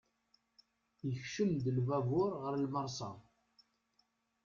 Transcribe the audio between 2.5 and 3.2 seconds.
lmersa.